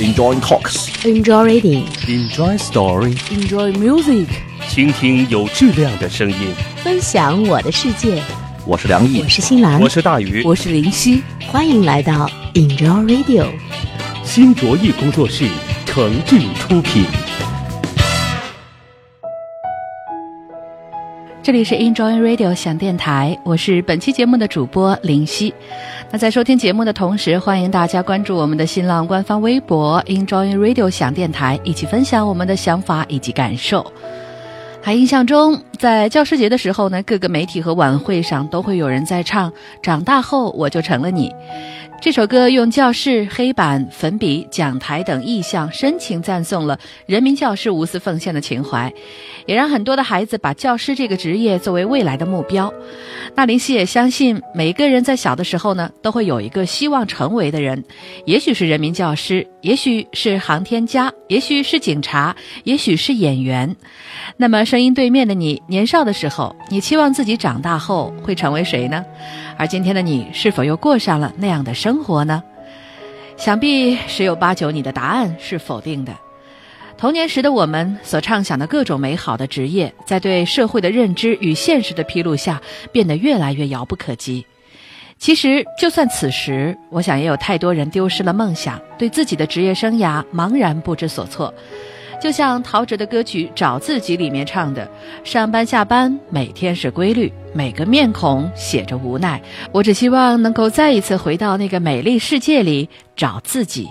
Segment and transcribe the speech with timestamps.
[0.00, 0.88] Enjoy talks.
[1.04, 1.84] Enjoy reading.
[2.08, 3.12] Enjoy story.
[3.30, 4.28] Enjoy music.
[4.66, 6.54] 倾听有质量的声音。
[6.82, 8.22] 分享我的世界。
[8.64, 11.22] 我是梁毅我，是新兰我，是大鱼，我是林夕。
[11.48, 13.48] 欢迎来到 Enjoy Radio。
[14.24, 15.46] 新卓艺工作室
[15.84, 17.04] 诚挚出品。
[21.42, 25.54] 这里是 Enjoy Radio 想电台，我是本期节目的主播林夕。
[26.10, 33.90] 那在收听节目的同时，欢迎大家关注我们的新浪官方微博 Enjoy Radio 想电台，一起分享我们的想法以及感受。
[34.82, 39.50] 还印象中，在教师节的时候呢，各个媒体和晚会上都会有人在唱
[39.82, 41.34] “长大后我就成了你”
[42.00, 48.90] 这首歌，用教室、黑板、粉笔、讲台等意象，深情赞颂了人民教师无私奉献的情怀，
[49.44, 52.72] 也让很多的孩子把教师这个职业作为未来的目标。
[53.36, 57.84] 那林夕也相信，每个人在小的时候呢，都会有一个希望成为的人，
[58.24, 63.76] 也许是人民教师，也许是航天家，也许是警察，也许是演员。
[64.38, 69.04] 那么，声音对面的你，年少的时候，你期望自己长大后会成为谁呢？
[69.58, 72.40] 而今天的你，是否又过上了那样的生生活呢？
[73.36, 76.16] 想必十有八九，你的答案是否定的。
[76.96, 84.46] 童年时的我们所畅想的各种美好的职业，在对社会的认知与现实的披露下，变得越来越遥不可及。
[85.18, 91.52] 其实，就算此时，我想也有太多人丢失了梦想，对自己的职业生涯茫然不知所措。
[92.20, 94.88] 就像陶喆的歌曲《找自己》里面唱的
[95.24, 99.40] ：“上班下班每天是规律，每个面孔写着无奈。
[99.72, 103.88] 我只希望能够再一次回到那个美丽世界里找自己。”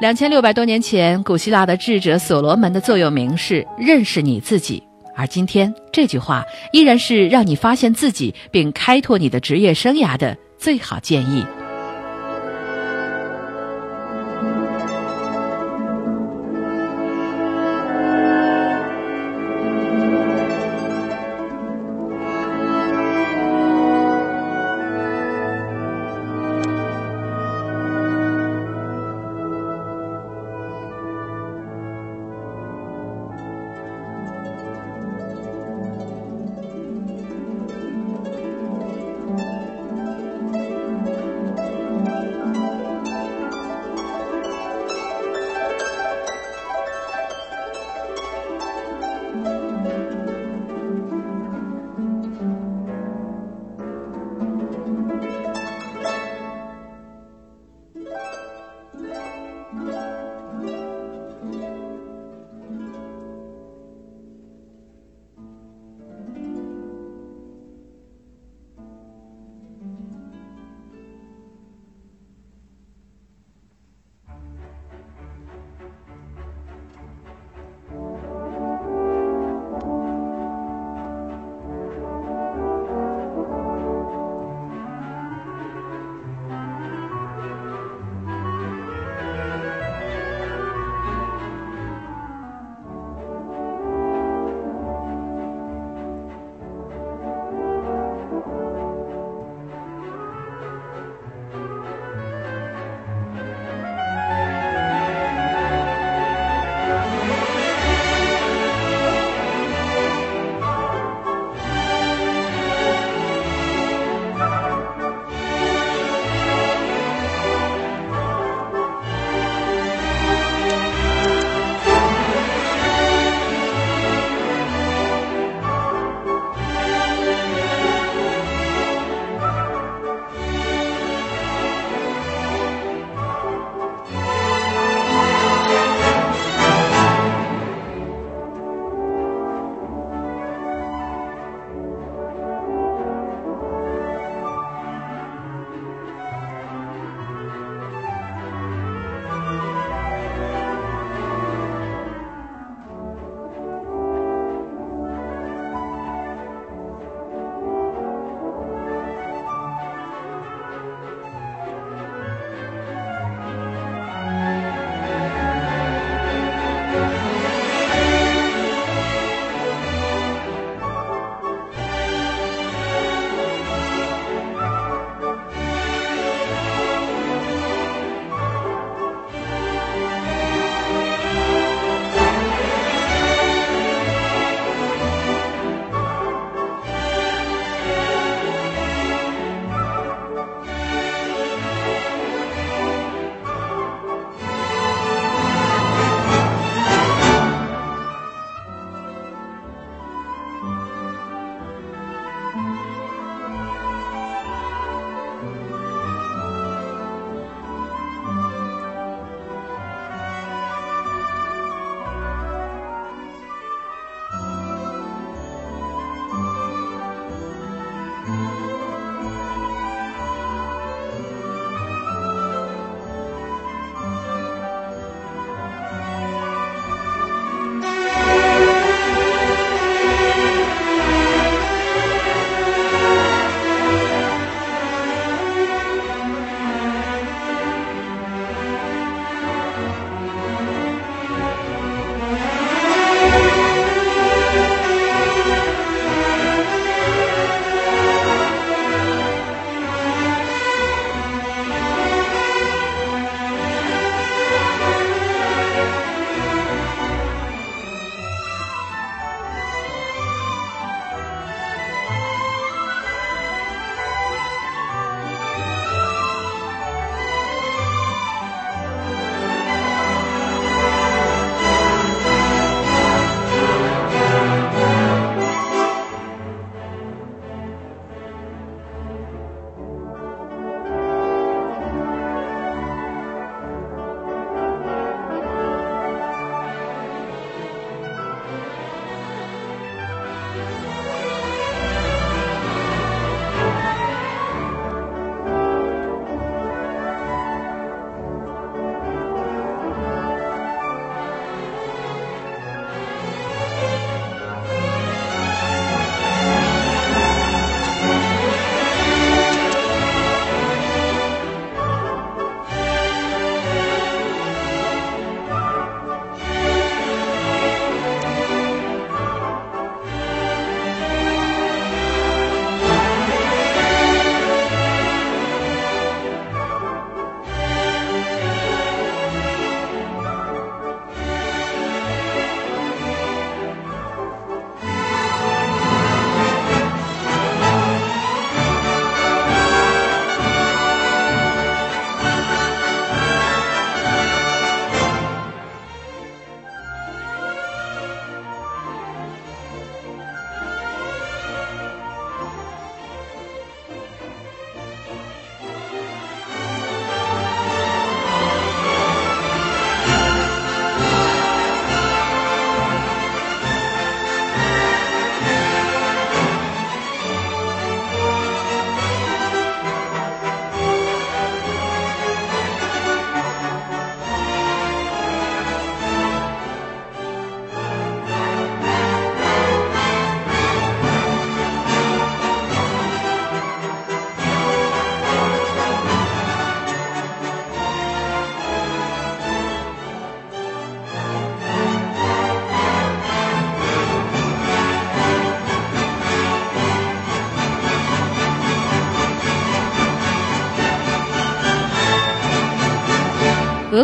[0.00, 4.82] 两千六百多年前，古希腊的智者所罗门的座右铭是“认识你自己”，
[5.14, 11.44] 而今天这句话依然是让你发现自己并开拓你的职业生涯的最好建议。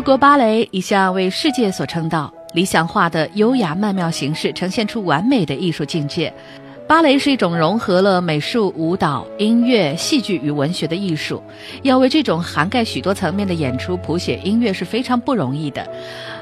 [0.09, 6.33] 国芭蕾一向为世界所称道，理想化的优雅曼妙形式呈现出完美的艺术境界。
[6.89, 11.43] 芭蕾是一种融合了美术、舞蹈、音乐、戏剧与文学的艺术，
[11.83, 15.87] 要为这种涵盖许多层面的演出谱写音乐是非常不容易的。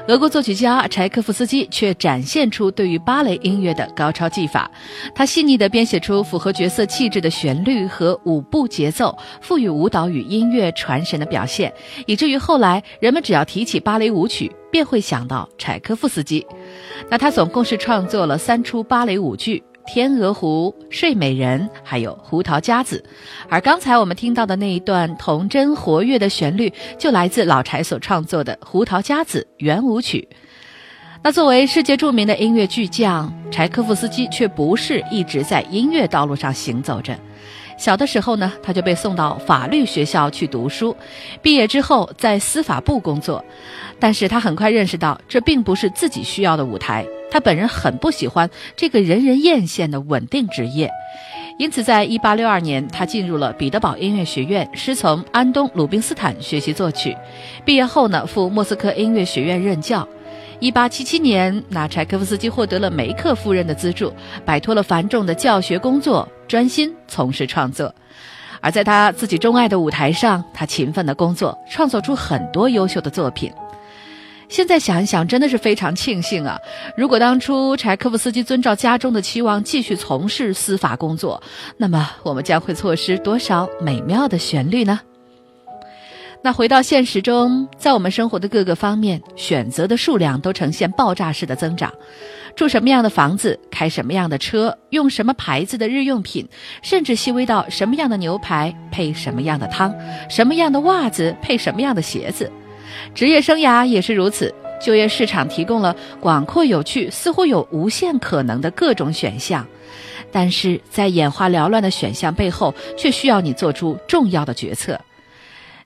[0.07, 4.71] 俄国作曲家柴可夫斯基却展现出对于芭蕾音乐的高超技法，
[5.13, 11.73] 他细腻地编写出符合角色气质的旋律和舞步节奏，赋予舞蹈与音乐传神的表现，
[12.05, 16.47] 以至于后来人们只要提起芭蕾舞曲，便会想到柴可夫斯基。
[17.09, 19.61] 那他总共是创作了三出芭蕾舞剧。
[19.87, 23.03] 天鹅湖、睡美人，还有胡桃夹子，
[23.49, 30.27] 而刚才我们听到的那一段童真活跃的旋律，就来自老柴所创作的《胡桃夹子》圆舞曲。
[31.23, 37.17] 那作为世界著名的音乐巨匠，柴可夫斯基却不是一直在音乐道路上行走着。
[37.77, 40.95] 小的时候呢，他就被送到法律学校去读书，
[41.41, 43.43] 毕业之后在司法部工作，
[43.99, 47.05] 但是他很快认识到这并不是自己需要的舞台。
[47.29, 50.89] 他本人很不喜欢这个人人艳羡的稳定职业，
[51.59, 57.15] 因此，在一八六二年，他进入了彼得堡音乐学院，师从安东·鲁宾斯坦学习作曲。
[57.65, 60.07] 毕业后呢，赴莫斯科音乐学院任教。
[60.59, 64.11] 一八七七年，那柴可夫斯基获得了梅克夫人的资助，
[64.43, 67.93] 摆脱了繁重的教学工作，专心从事创作。
[68.59, 73.51] 而在他自己钟爱的舞台上，他勤奋的工作，创作出很多优秀的作品。
[74.49, 76.57] 现在想一想，真的是非常庆幸啊！
[76.95, 81.43] 如果当初柴可夫斯基遵照家中的期望继续从事司法工作，
[81.77, 85.01] 那么我们将会错失多少美妙的旋律呢？
[86.47, 91.91] 那回到现实中，在我们生活的各个方面，选择的数量都呈现爆炸式的增长。
[92.55, 96.47] 住什么样的房子，开什么样的车，用什么牌子的日用品，
[96.81, 99.93] 甚至细微到什么样的牛排配什么样的汤，
[100.29, 102.49] 什么样的袜子配什么样的鞋子。
[103.13, 109.67] 职业生涯也是如此，就业市场提供了广阔有趣、似乎有无限可能的各种选项，
[110.31, 114.97] 但是在眼花缭乱的选项背后，却需要你做出重要的决策。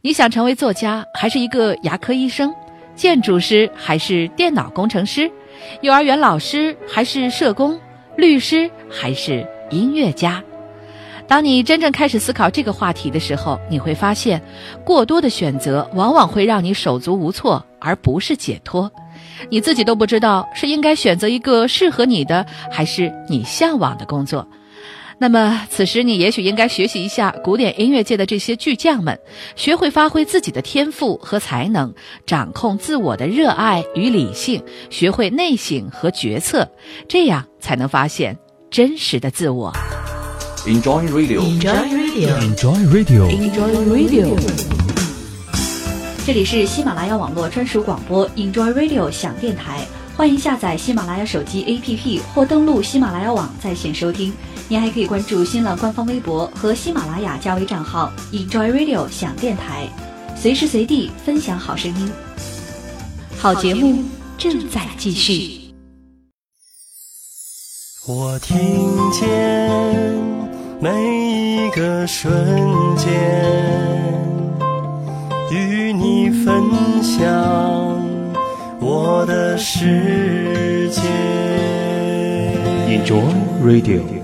[0.04, 2.52] 你想成为作家，还是一个牙科医生？
[2.96, 5.32] 建筑师还是电脑工程师？
[5.82, 7.80] 幼儿园老师还是社工？
[8.18, 10.44] 律师还是音乐家？
[11.28, 14.42] 当你真正开始思考这个话题的时候，你会发现，
[14.84, 18.92] 过多的选择往往会让你手足无措，而不是解脱。
[19.52, 24.48] 你自己都不知道是应该选择一个适合你的，还是你向往的工作。
[25.22, 29.20] 那么，此时你也许应该学习一下古典音乐界的这些巨匠们，
[29.56, 31.94] 学会发挥自己的天赋和才能，
[32.26, 36.68] 掌控自我的热爱与理性，学会内省和决策，
[37.08, 38.36] 这样才能发现
[38.72, 39.72] 真实的自我。
[40.66, 41.42] Enjoy Radio.
[41.42, 42.40] Enjoy Radio.
[42.40, 43.30] Enjoy Radio.
[43.30, 44.40] Enjoy Radio.
[46.26, 49.86] 这里是喜马拉雅网络专属广播 Enjoy Radio 响电台，
[50.18, 54.34] 欢迎下载喜马拉雅手机 APP 或登录喜马拉雅网在线收听。
[54.72, 59.86] 您还可以关注新浪官方微博和喜马拉雅加微账号 Enjoy Radio 想电台，
[60.34, 62.10] 随时随地分享好声音。
[63.38, 64.02] 好节目
[64.38, 65.74] 正在继续。
[68.08, 68.56] 我听
[69.12, 69.70] 见
[70.80, 72.32] 每一个瞬
[72.96, 73.12] 间，
[75.52, 76.64] 与你分
[77.04, 77.20] 享
[78.80, 81.02] 我的世界。
[82.88, 83.22] Enjoy
[83.62, 84.02] Radio.「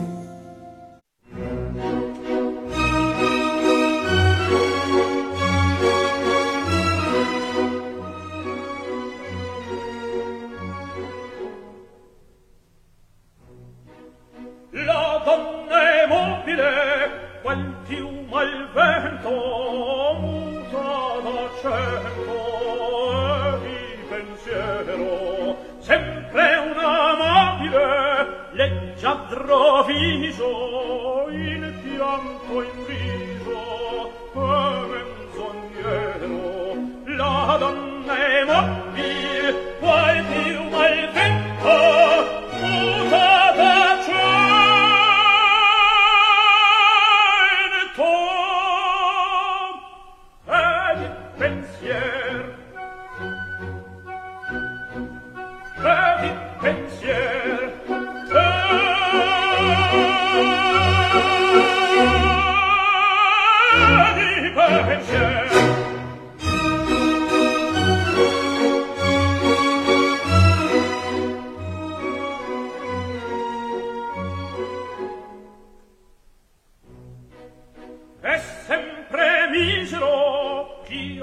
[21.64, 34.12] e di pensiero, sempre un amabile, leggiadro viso, il pianto in viso,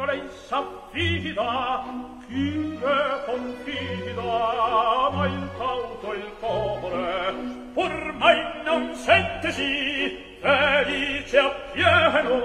[0.04, 1.84] lei s'affida,
[2.26, 7.34] chi le confida, ma il cauto il core,
[7.74, 12.38] ormai non sente sì, felice appieno,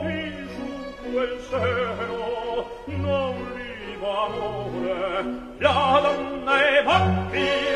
[0.00, 5.24] chi su quel seno non viva amore,
[5.58, 7.71] la donna è vampira,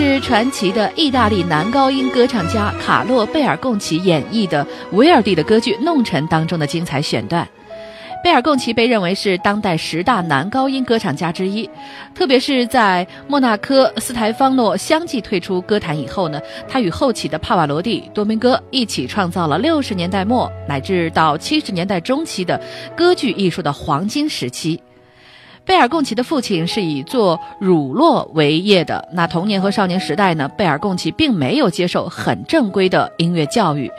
[0.00, 7.44] 是传奇的意大利男高音歌唱家卡洛贝尔贡奇演绎的维尔第的歌剧《弄臣》当中的精彩选段。
[8.22, 11.68] 贝尔贡奇被认为是当代十大男高音歌唱家之一，
[12.14, 22.60] 特别是在莫纳科、斯台方诺相继退出歌坛以后呢，他与后起的帕瓦罗蒂、多明戈一起创造了六十年代末乃至到七十年代中期的
[22.96, 24.80] 歌剧艺术的黄金时期。
[25.68, 29.06] 贝尔贡奇的父亲是以做乳酪为业的。
[29.12, 33.92] 那童年和少年时代呢，贝尔贡奇并没有接受很正规的音乐教育。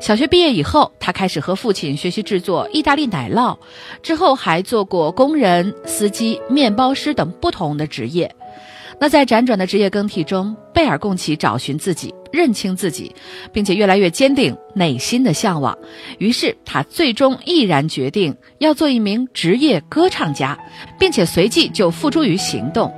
[0.00, 3.58] 小学毕业以后，他开始和父亲学习制作意大利奶酪，
[4.02, 8.34] 之后还做过工人、司机、面包师等不同的职业。
[8.98, 13.14] 那在辗转的职业更替中，贝尔贡奇找寻自己，认清自己，
[13.52, 15.76] 并且越来越坚定内心的向往。
[16.16, 20.58] 于是他最终毅然决定要做一名职业歌唱家，
[20.98, 22.90] 并且随即就付诸于行动。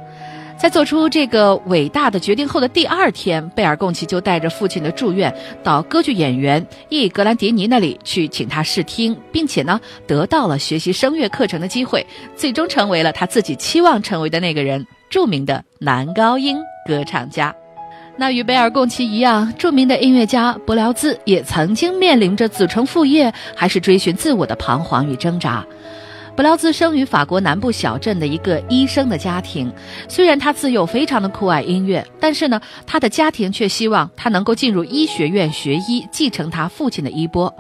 [0.57, 5.35] 在做出这个伟大的决定后的第二天，贝尔贡奇就带着父亲的祝愿
[5.65, 17.53] 到歌剧演员伊格兰迪尼那里去请他试听，并且呢得到了学习声乐课程的机会，最终成为了他自己期望成为的那个人——著名的男高音歌唱家。
[18.17, 25.65] 那与贝尔贡奇一样，著名的音乐家柏辽兹也曾经面临着子承父业还是追寻自我的彷徨与挣扎。
[26.37, 29.73] 柏辽兹生于法国南部小镇的一个医生的家庭，
[30.09, 37.53] 虽然他自幼非常的酷爱音乐，但是呢，他的家庭却希望他能够进入医学院学医，继承他父亲的衣钵。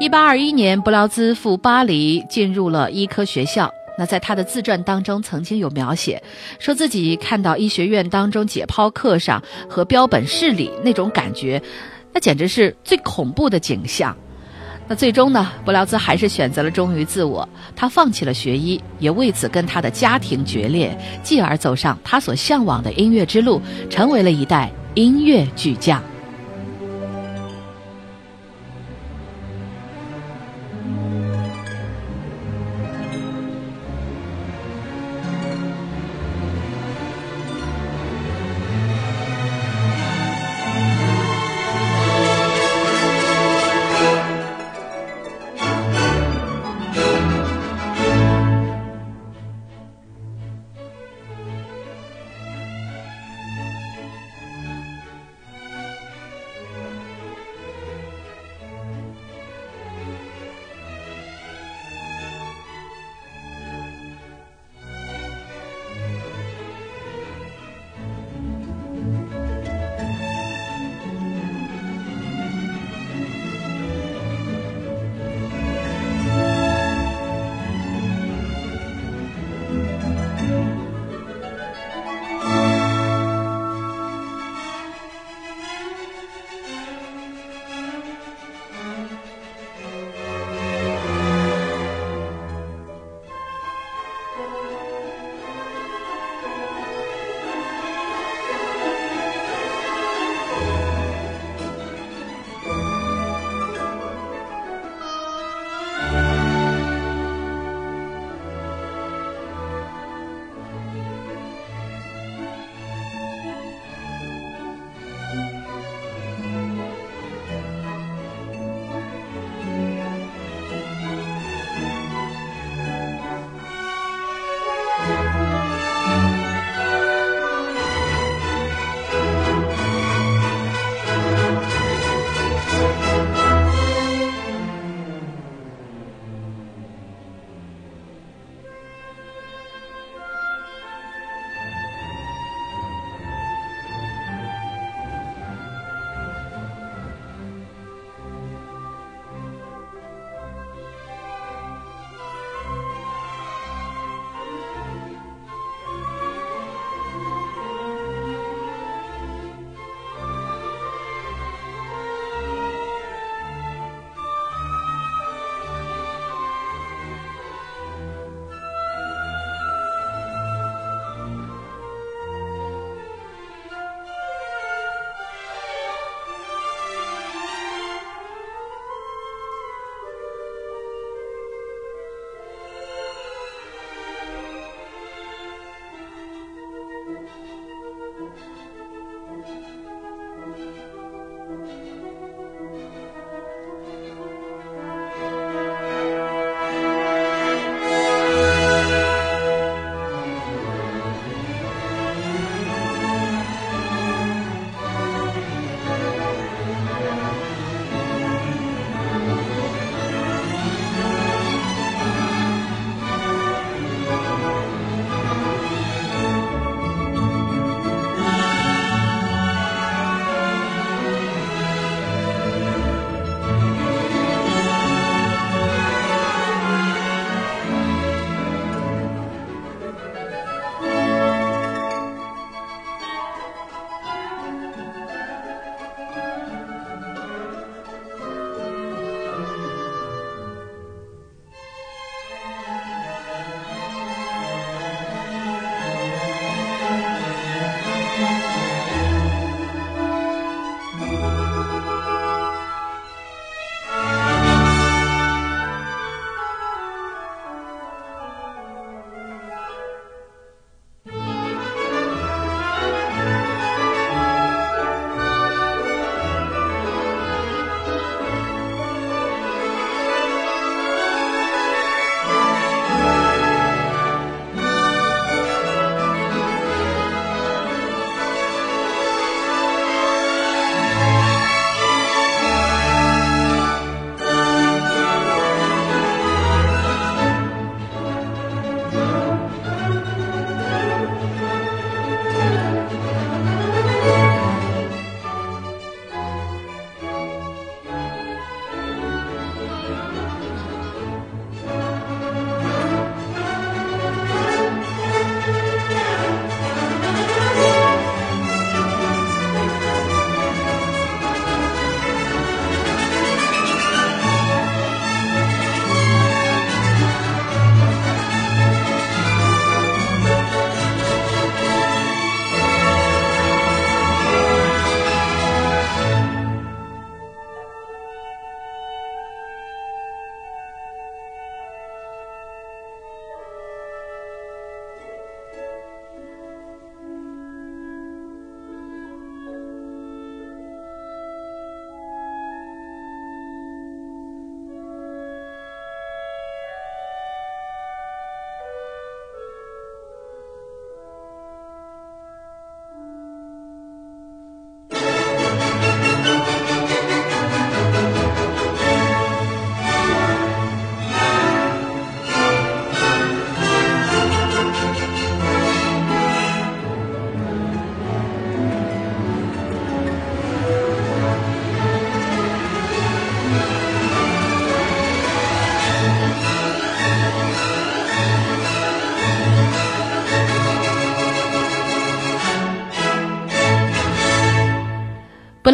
[0.00, 3.70] 一八二一年，布劳兹赴巴黎，进入了医科学校。
[3.96, 6.22] 那在他的自传当中，曾经有描写，
[6.58, 11.62] 说自己看到医学院当中解剖课上和标本室里那种感觉，
[12.12, 14.16] 那简直是最恐怖的景象。
[14.86, 26.02] 那最终呢，布劳兹还是选择了忠于自我，他放弃了学医，也为此跟他的家庭决裂，继而走上他所向往的音乐之路，成为了一代音乐巨匠。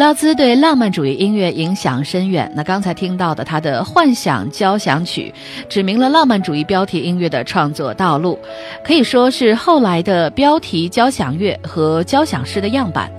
[0.01, 2.51] 布劳兹对浪漫主义音乐影响深远。
[2.55, 5.31] 那刚才听到的他的《幻想交响曲》，
[5.69, 8.39] 指明了浪漫主义标题音乐的创作道路，
[8.83, 13.11] 可以说是后来的标题交响乐和交响诗的样板。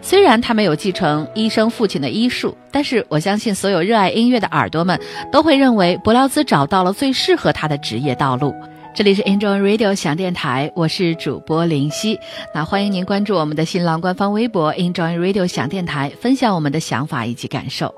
[0.00, 5.00] 虽然他没有继承医生父亲的医术，但是我相信所有热爱音乐的耳朵们
[5.32, 8.54] 都会认为伯劳兹找到了最适合他的职业道路。
[8.94, 12.20] 这里是 Enjoy Radio 响电台，我是主播林夕。
[12.54, 17.94] 那欢迎您关注我们的新浪官方微博 Enjoy Radio 响电台，分享我们的想法以及感受。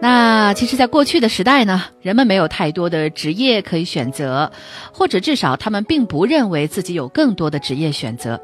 [0.00, 4.52] 那其实，在过去的时代呢，人们没有太多的职业可以选择，
[4.92, 8.40] 或者至少他们并不认为自己有更多的职业选择。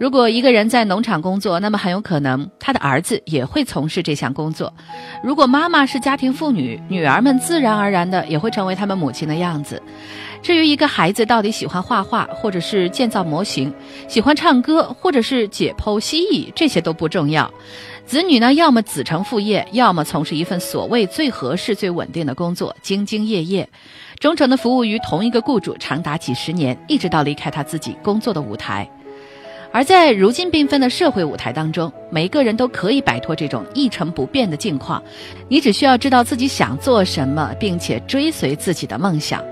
[0.00, 4.74] 如果一个人在农场工作，那么很有可能他的儿子也会从事这项工作。
[5.22, 9.80] 如果妈妈是家庭妇女，女儿们自然而然的也会成为他们母亲的样子。
[10.42, 13.72] 至于一个孩子到底喜欢画画，或者是建造模型，
[14.08, 17.52] 喜欢唱歌，或者是解剖蜥蜴，这些都不重要。
[18.06, 23.68] 子女呢，要么子承父业，要么从事一份所谓最合适、最稳定的工作，兢兢业业，
[24.18, 28.90] 忠诚的服务于同一个雇主，长达几十年，一直到离开他自己工作的舞台。
[29.72, 35.00] 而在如今缤纷的社会舞台当中，每个人都可以摆脱这种一成不变的境况。
[35.46, 39.44] 你只需要知道自己想做什么，并且追随自己的梦想。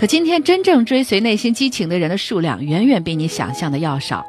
[0.00, 4.24] 可今天，真正追随内心激情的人的数量，远远比你想象的要少。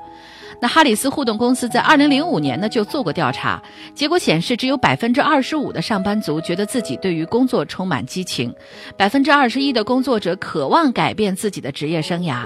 [0.62, 3.64] 那哈里斯互动公司在二零零五年呢就做过调查，
[3.96, 8.54] 结果显示只有百分之二十五的上班族觉得自己对于工作充满激情，
[8.98, 12.46] 百分之二十一的工作者渴望改变自己的职业生涯，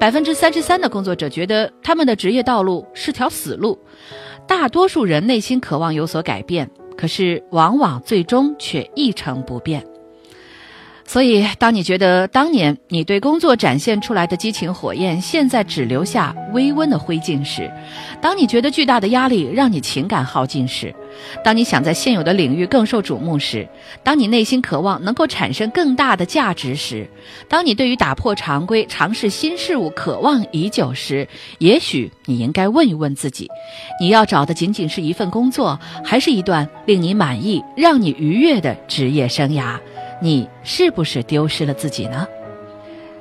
[0.00, 3.78] 百分之三十三的工作者觉得他们的职业道路是条死路。
[4.48, 9.84] 大多数人内心渴望有所改变，可是往往最终却一成不变。
[11.12, 17.70] 所以，当你觉得当年你对工作展现出来的激情火焰，现在只留下微温的灰烬时；
[18.22, 20.88] 当你觉得巨大的压力让你情感耗尽时；
[21.44, 23.66] 当你想在现有的领域更受瞩目时；
[24.02, 27.04] 当你内心渴望能够产生更大的价值时；
[27.46, 33.50] 当你对于打破常规、尝试新事物渴望已久时，也许你应该问一问自己：
[34.00, 39.78] 你要找的仅仅是一份工作，还是一段令你满意、让你愉悦的职业生涯？
[40.22, 42.28] 你是不是丢失了自己呢？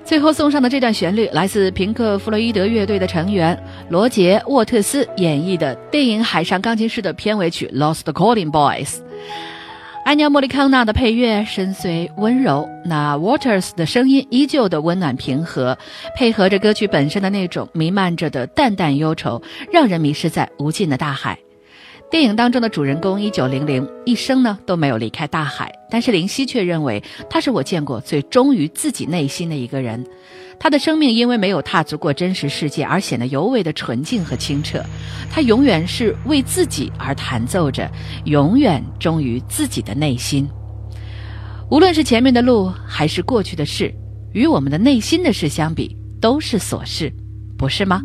[0.06, 3.58] 最后送上的这段旋律来自平克·弗洛伊德乐队的成员
[3.90, 8.88] 罗杰·沃特斯演绎的电影《海上钢琴师》的片尾曲《Lost Calling Boys》。
[10.06, 15.78] 安妮·莫里康纳的配乐深邃温柔，那 Waters 的声音依旧的温暖平和，
[16.16, 21.40] 配合着歌曲本身的那种弥漫着的淡淡忧愁，让人迷失在无尽的大海。
[22.12, 30.06] 电影当中的主人公一九零零一生呢都没有离开大海，但是林夕却认为他是我见过最忠于自己内心的一个人。
[30.60, 34.84] 他的生命因为没有踏足过真实世界而显得尤为的纯净和清澈。
[35.32, 37.89] 他永远是为自己而弹奏着，
[38.26, 40.45] 永远忠于自己的内心。
[41.69, 43.89] 无论是前面的路还是过去的事，
[44.34, 47.10] 与我们的内心的事相比，都是琐事，
[47.58, 48.02] 不是吗？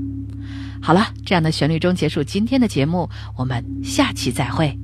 [0.81, 4.77] 好了，这样的旋律中结束今天的节目，我们下期再会。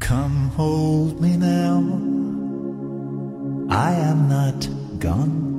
[0.00, 1.82] Come hold me now.
[3.68, 4.66] I am not
[5.00, 5.50] gone.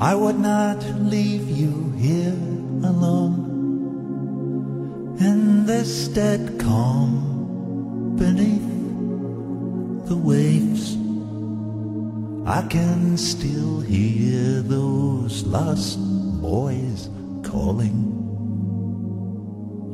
[0.00, 0.78] I would not
[1.10, 2.36] leave you here
[2.84, 3.34] alone
[5.18, 8.62] in this dead calm beneath
[10.06, 10.96] the waves.
[12.45, 15.97] I can still hear those lost
[16.41, 17.09] boys
[17.41, 18.11] calling.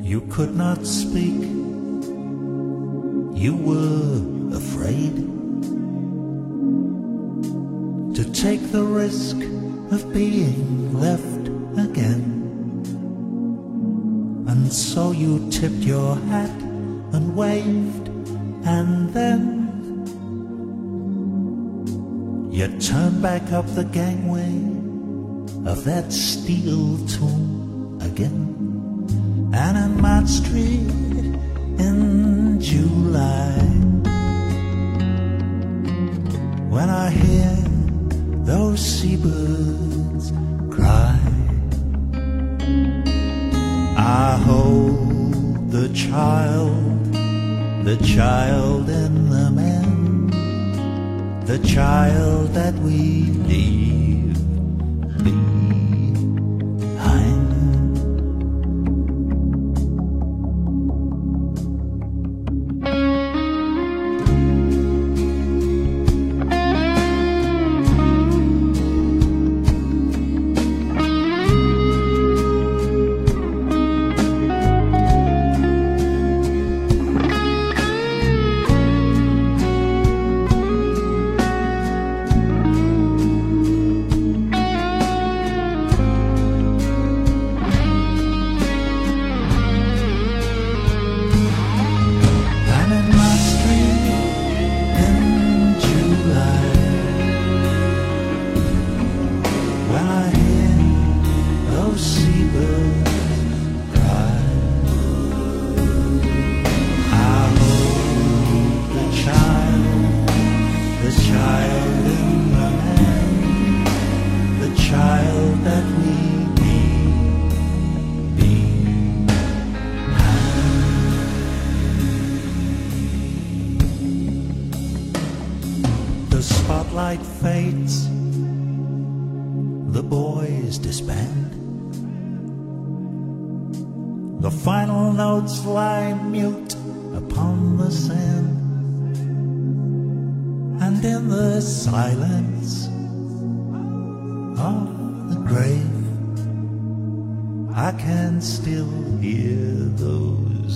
[0.01, 1.39] You could not speak.
[3.37, 5.15] You were afraid
[8.15, 9.35] to take the risk
[9.91, 12.25] of being left again.
[14.47, 16.49] And so you tipped your hat
[17.13, 18.07] and waved,
[18.65, 19.58] and then
[22.59, 24.51] you turn back up the gangway
[25.65, 28.47] of that steel tomb again.
[29.53, 30.91] And in Mott Street
[31.79, 33.53] in July,
[36.67, 37.55] when I hear
[38.43, 40.33] those seabirds
[40.69, 41.17] cry,
[43.95, 47.13] I hold the child,
[47.85, 49.98] the child in the man,
[51.49, 54.37] the child that we leave
[55.23, 55.58] behind.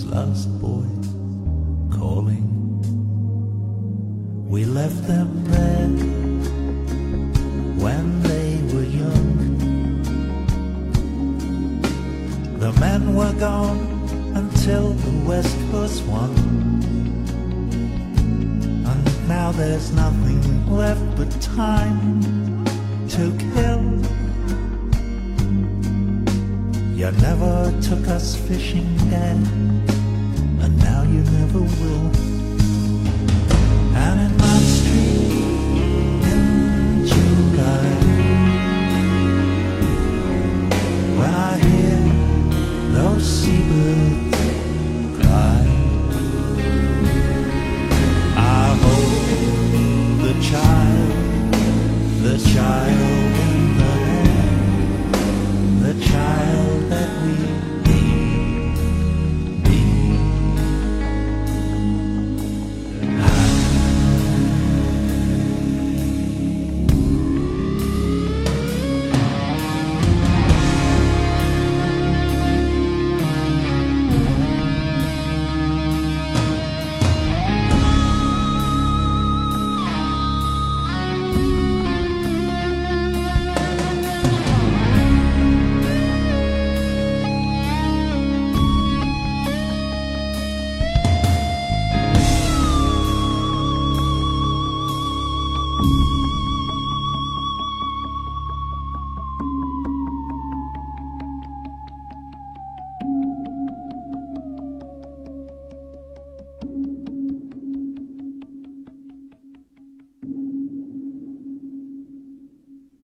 [0.04, 1.08] Lost boys
[1.90, 2.46] calling.
[4.48, 5.88] We left them there
[7.82, 9.32] when they were young.
[12.58, 13.80] The men were gone
[14.34, 16.30] until the West was won.
[18.90, 20.40] And now there's nothing
[20.70, 22.20] left but time
[23.10, 23.84] to kill.
[26.94, 29.93] You never took us fishing, you
[31.54, 32.33] never will.